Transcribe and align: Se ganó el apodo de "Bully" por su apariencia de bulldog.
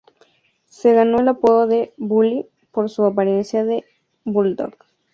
Se 0.65 0.93
ganó 0.93 1.19
el 1.19 1.27
apodo 1.27 1.67
de 1.67 1.93
"Bully" 1.95 2.47
por 2.71 2.89
su 2.89 3.05
apariencia 3.05 3.63
de 3.63 3.85
bulldog. 4.25 4.73